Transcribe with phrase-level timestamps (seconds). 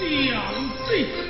[0.00, 0.54] 两
[0.88, 1.29] 贼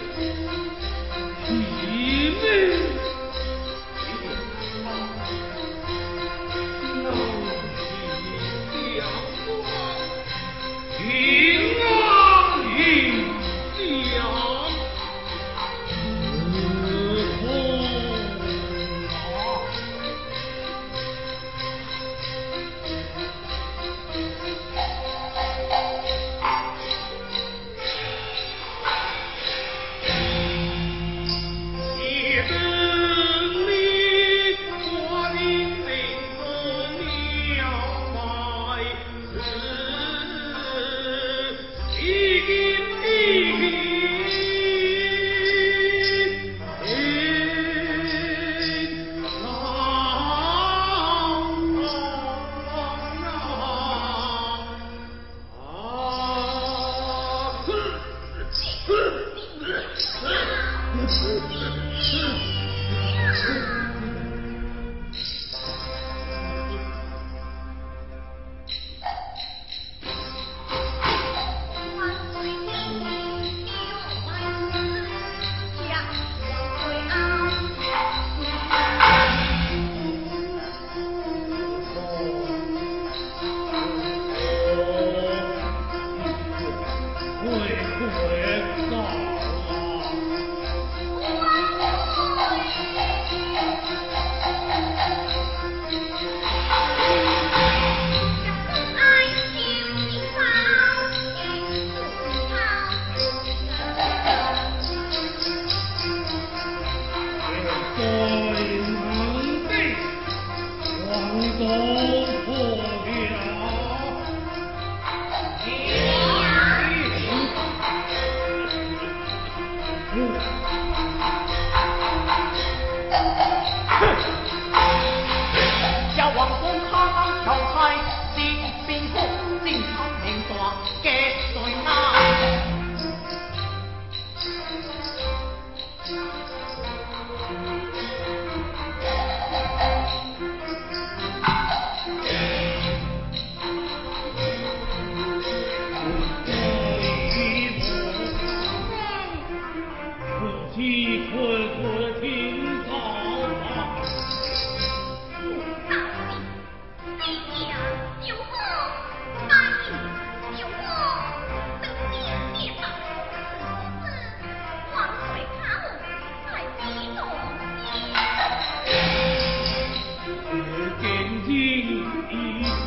[171.11, 172.33] 眼睛一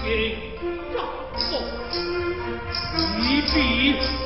[0.04, 0.08] 闭，
[0.94, 0.96] 眼
[1.36, 1.52] 眸
[3.20, 3.22] 一
[3.54, 4.23] 闭。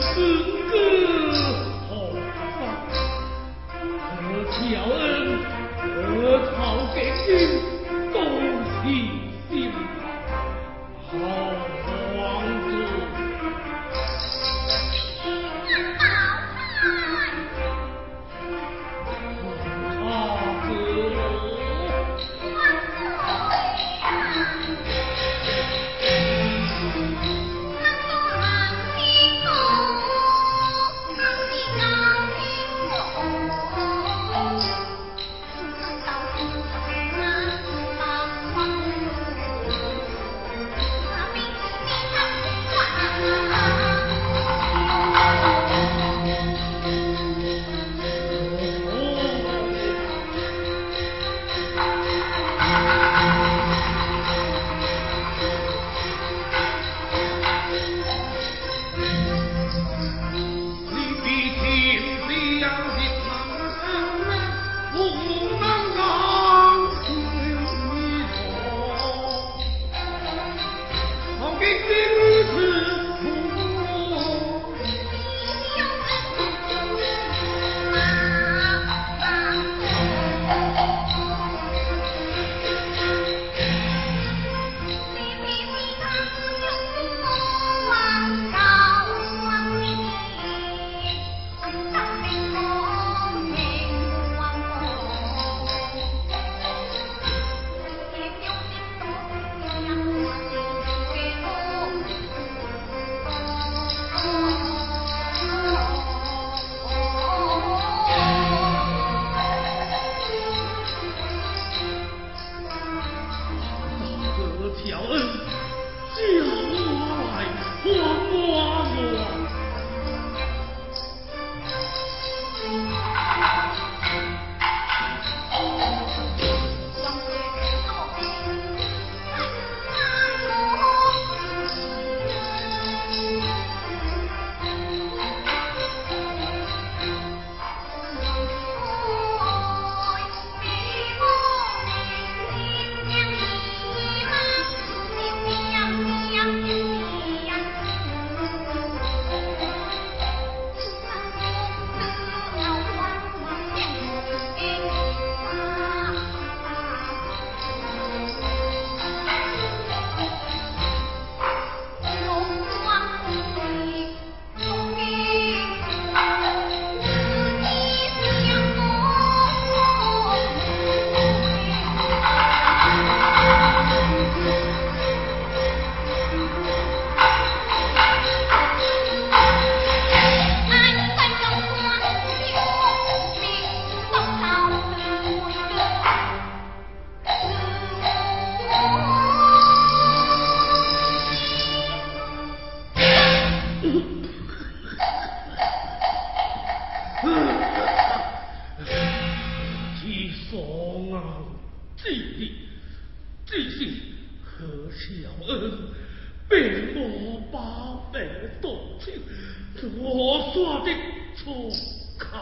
[210.03, 210.91] 我说的
[211.35, 211.71] 出
[212.17, 212.37] 口。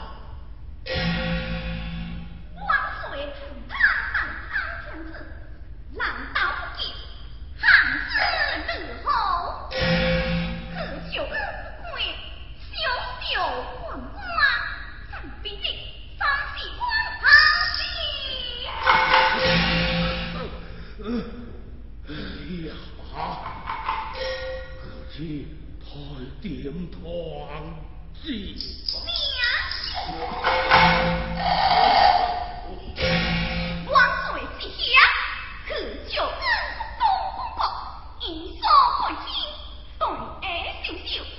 [40.85, 41.34] 救命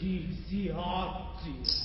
[0.00, 0.74] 七下
[1.36, 1.79] 子。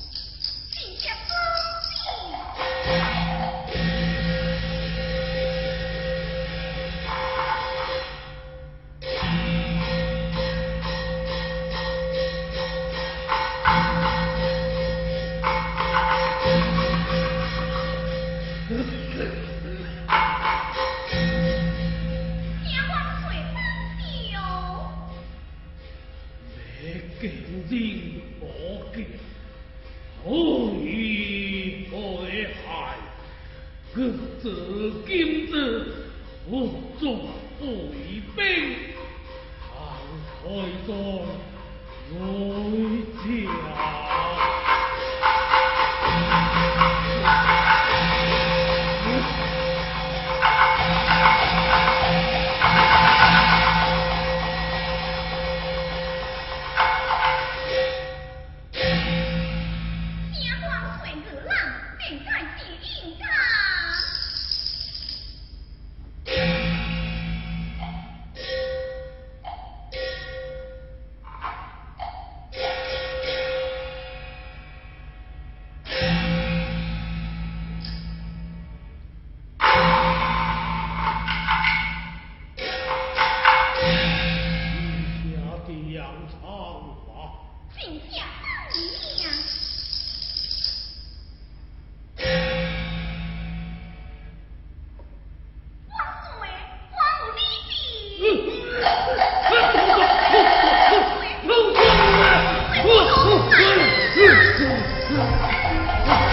[105.07, 106.31] 我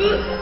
[0.00, 0.39] 死